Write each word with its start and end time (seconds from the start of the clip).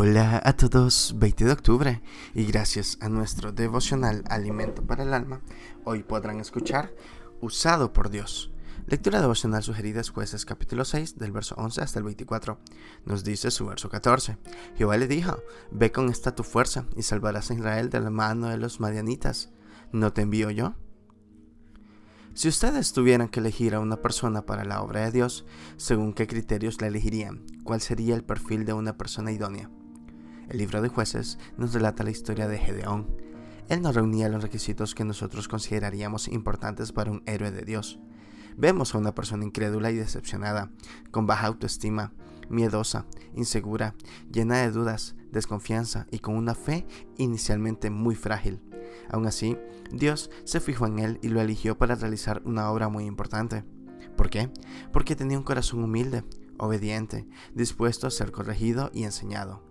Hola 0.00 0.40
a 0.44 0.52
todos, 0.52 1.16
20 1.18 1.44
de 1.44 1.50
octubre 1.50 2.02
y 2.32 2.44
gracias 2.44 2.98
a 3.00 3.08
nuestro 3.08 3.50
devocional 3.50 4.22
Alimento 4.30 4.86
para 4.86 5.02
el 5.02 5.12
Alma, 5.12 5.40
hoy 5.82 6.04
podrán 6.04 6.38
escuchar 6.38 6.94
Usado 7.40 7.92
por 7.92 8.08
Dios. 8.08 8.52
Lectura 8.86 9.20
devocional 9.20 9.64
sugerida 9.64 10.00
es 10.00 10.10
Jueces 10.10 10.44
capítulo 10.44 10.84
6 10.84 11.18
del 11.18 11.32
verso 11.32 11.56
11 11.56 11.80
hasta 11.80 11.98
el 11.98 12.04
24. 12.04 12.60
Nos 13.06 13.24
dice 13.24 13.50
su 13.50 13.66
verso 13.66 13.88
14. 13.88 14.38
Jehová 14.76 14.96
le 14.98 15.08
dijo, 15.08 15.36
ve 15.72 15.90
con 15.90 16.10
esta 16.10 16.32
tu 16.32 16.44
fuerza 16.44 16.84
y 16.96 17.02
salvarás 17.02 17.50
a 17.50 17.54
Israel 17.54 17.90
de 17.90 17.98
la 17.98 18.10
mano 18.10 18.50
de 18.50 18.56
los 18.56 18.78
madianitas. 18.78 19.50
¿No 19.90 20.12
te 20.12 20.22
envío 20.22 20.52
yo? 20.52 20.76
Si 22.34 22.46
ustedes 22.46 22.92
tuvieran 22.92 23.30
que 23.30 23.40
elegir 23.40 23.74
a 23.74 23.80
una 23.80 23.96
persona 23.96 24.46
para 24.46 24.64
la 24.64 24.80
obra 24.80 25.00
de 25.00 25.10
Dios, 25.10 25.44
¿según 25.76 26.12
qué 26.12 26.28
criterios 26.28 26.80
la 26.80 26.86
elegirían? 26.86 27.44
¿Cuál 27.64 27.80
sería 27.80 28.14
el 28.14 28.22
perfil 28.22 28.64
de 28.64 28.74
una 28.74 28.96
persona 28.96 29.32
idónea? 29.32 29.68
El 30.48 30.58
libro 30.58 30.80
de 30.80 30.88
jueces 30.88 31.38
nos 31.58 31.74
relata 31.74 32.04
la 32.04 32.10
historia 32.10 32.48
de 32.48 32.58
Gedeón. 32.58 33.06
Él 33.68 33.82
no 33.82 33.92
reunía 33.92 34.30
los 34.30 34.42
requisitos 34.42 34.94
que 34.94 35.04
nosotros 35.04 35.46
consideraríamos 35.46 36.26
importantes 36.26 36.90
para 36.90 37.10
un 37.10 37.22
héroe 37.26 37.50
de 37.50 37.66
Dios. 37.66 37.98
Vemos 38.56 38.94
a 38.94 38.98
una 38.98 39.14
persona 39.14 39.44
incrédula 39.44 39.90
y 39.90 39.96
decepcionada, 39.96 40.70
con 41.10 41.26
baja 41.26 41.48
autoestima, 41.48 42.14
miedosa, 42.48 43.04
insegura, 43.34 43.94
llena 44.32 44.62
de 44.62 44.70
dudas, 44.70 45.16
desconfianza 45.30 46.06
y 46.10 46.20
con 46.20 46.34
una 46.34 46.54
fe 46.54 46.86
inicialmente 47.18 47.90
muy 47.90 48.14
frágil. 48.14 48.62
Aún 49.10 49.26
así, 49.26 49.58
Dios 49.92 50.30
se 50.44 50.60
fijó 50.60 50.86
en 50.86 50.98
él 50.98 51.18
y 51.20 51.28
lo 51.28 51.42
eligió 51.42 51.76
para 51.76 51.94
realizar 51.94 52.40
una 52.46 52.70
obra 52.70 52.88
muy 52.88 53.04
importante. 53.04 53.64
¿Por 54.16 54.30
qué? 54.30 54.50
Porque 54.94 55.14
tenía 55.14 55.36
un 55.36 55.44
corazón 55.44 55.84
humilde, 55.84 56.24
obediente, 56.56 57.28
dispuesto 57.54 58.06
a 58.06 58.10
ser 58.10 58.32
corregido 58.32 58.90
y 58.94 59.04
enseñado. 59.04 59.67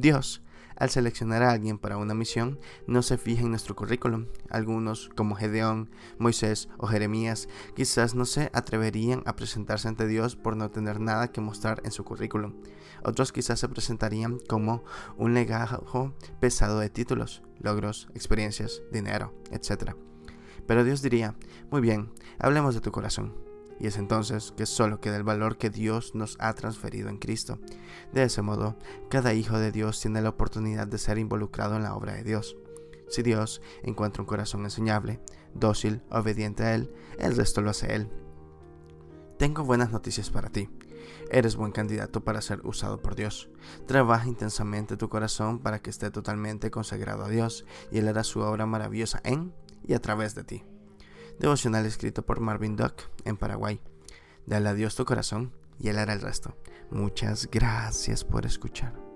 Dios 0.00 0.42
al 0.78 0.90
seleccionar 0.90 1.42
a 1.42 1.50
alguien 1.50 1.76
para 1.76 1.96
una 1.96 2.14
misión, 2.14 2.58
no 2.86 3.02
se 3.02 3.18
fija 3.18 3.42
en 3.42 3.50
nuestro 3.50 3.74
currículum. 3.74 4.26
Algunos, 4.48 5.10
como 5.16 5.34
Gedeón, 5.34 5.90
Moisés 6.18 6.68
o 6.78 6.86
Jeremías, 6.86 7.48
quizás 7.74 8.14
no 8.14 8.24
se 8.24 8.50
atreverían 8.52 9.22
a 9.26 9.34
presentarse 9.34 9.88
ante 9.88 10.06
Dios 10.06 10.36
por 10.36 10.56
no 10.56 10.70
tener 10.70 11.00
nada 11.00 11.32
que 11.32 11.40
mostrar 11.40 11.82
en 11.84 11.90
su 11.90 12.04
currículum. 12.04 12.54
Otros 13.04 13.32
quizás 13.32 13.58
se 13.58 13.68
presentarían 13.68 14.38
como 14.48 14.84
un 15.16 15.34
legajo 15.34 16.14
pesado 16.40 16.78
de 16.78 16.90
títulos, 16.90 17.42
logros, 17.58 18.08
experiencias, 18.14 18.82
dinero, 18.92 19.34
etc. 19.50 19.94
Pero 20.66 20.84
Dios 20.84 21.02
diría, 21.02 21.34
muy 21.72 21.80
bien, 21.80 22.12
hablemos 22.38 22.74
de 22.74 22.80
tu 22.80 22.92
corazón 22.92 23.47
y 23.80 23.86
es 23.86 23.96
entonces 23.96 24.52
que 24.56 24.66
solo 24.66 25.00
queda 25.00 25.16
el 25.16 25.22
valor 25.22 25.56
que 25.56 25.70
Dios 25.70 26.14
nos 26.14 26.36
ha 26.40 26.52
transferido 26.54 27.08
en 27.08 27.18
Cristo. 27.18 27.58
De 28.12 28.24
ese 28.24 28.42
modo, 28.42 28.76
cada 29.08 29.34
hijo 29.34 29.58
de 29.58 29.72
Dios 29.72 30.00
tiene 30.00 30.20
la 30.20 30.30
oportunidad 30.30 30.86
de 30.86 30.98
ser 30.98 31.18
involucrado 31.18 31.76
en 31.76 31.82
la 31.82 31.94
obra 31.94 32.14
de 32.14 32.24
Dios. 32.24 32.56
Si 33.08 33.22
Dios 33.22 33.62
encuentra 33.82 34.22
un 34.22 34.26
corazón 34.26 34.64
enseñable, 34.64 35.20
dócil, 35.54 36.02
obediente 36.10 36.64
a 36.64 36.74
Él, 36.74 36.92
el 37.18 37.36
resto 37.36 37.62
lo 37.62 37.70
hace 37.70 37.94
Él. 37.94 38.10
Tengo 39.38 39.64
buenas 39.64 39.92
noticias 39.92 40.30
para 40.30 40.50
ti. 40.50 40.68
Eres 41.30 41.56
buen 41.56 41.72
candidato 41.72 42.24
para 42.24 42.40
ser 42.40 42.66
usado 42.66 43.00
por 43.00 43.14
Dios. 43.14 43.48
Trabaja 43.86 44.28
intensamente 44.28 44.96
tu 44.96 45.08
corazón 45.08 45.60
para 45.60 45.80
que 45.80 45.90
esté 45.90 46.10
totalmente 46.10 46.70
consagrado 46.70 47.24
a 47.24 47.28
Dios 47.28 47.64
y 47.90 47.98
Él 47.98 48.08
hará 48.08 48.24
su 48.24 48.40
obra 48.40 48.66
maravillosa 48.66 49.20
en 49.24 49.54
y 49.86 49.94
a 49.94 50.00
través 50.00 50.34
de 50.34 50.44
ti 50.44 50.64
devocional 51.38 51.86
escrito 51.86 52.24
por 52.24 52.40
Marvin 52.40 52.76
Duck 52.76 53.02
en 53.24 53.36
Paraguay. 53.36 53.80
Dale 54.46 54.68
a 54.68 54.74
Dios 54.74 54.96
tu 54.96 55.04
corazón 55.04 55.52
y 55.78 55.88
Él 55.88 55.98
hará 55.98 56.12
el 56.12 56.20
resto. 56.20 56.56
Muchas 56.90 57.48
gracias 57.50 58.24
por 58.24 58.46
escuchar. 58.46 59.07